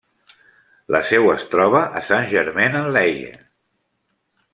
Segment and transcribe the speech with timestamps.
[0.95, 3.29] La seu es troba a Saint-Germain-en-Laye.